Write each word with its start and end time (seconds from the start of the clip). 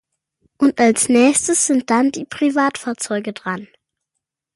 Und 0.57 0.79
als 0.79 1.09
Nächstes 1.09 1.67
sind 1.67 1.91
dann 1.91 2.11
die 2.11 2.25
Privatfahrzeuge 2.25 3.33
dran. 3.33 3.67